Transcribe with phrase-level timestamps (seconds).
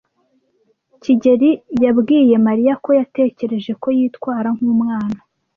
[1.01, 1.49] kigeli
[1.83, 5.19] yabwiye Mariya ko yatekereje ko yitwara nkumwana.